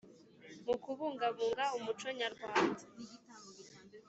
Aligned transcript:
mu 0.65 0.75
kubungabunga 0.83 1.65
umuco 1.77 2.07
nyarwanda 2.19 2.83